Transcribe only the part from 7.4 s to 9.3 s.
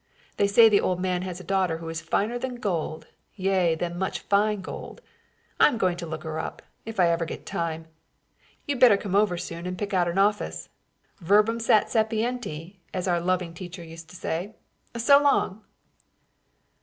time. You'd better come